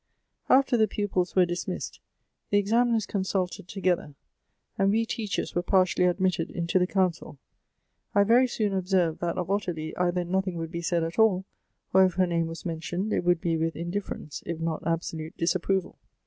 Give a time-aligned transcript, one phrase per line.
[0.49, 1.99] "After the pupils were dismissed,
[2.49, 4.15] the examiners con sulted together,
[4.75, 7.37] and wo teachers were partially admitted into the council.
[8.15, 11.45] I very soon observed that of Ottilie either nothing would bo said at all,
[11.93, 15.97] or if her name was mentioned, it would be with indiiference, if not disap proval.